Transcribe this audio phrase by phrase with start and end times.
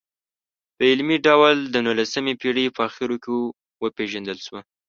[0.75, 3.31] په علمي ډول د نولسمې پېړۍ په اخرو کې
[3.83, 4.59] وپېژندل شوه.